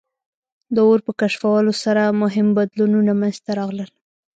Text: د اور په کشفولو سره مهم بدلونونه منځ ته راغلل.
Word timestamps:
د 0.75 0.77
اور 0.87 0.99
په 1.05 1.11
کشفولو 1.21 1.73
سره 1.83 2.03
مهم 2.21 2.47
بدلونونه 2.57 3.11
منځ 3.21 3.35
ته 3.45 3.51
راغلل. 3.59 3.89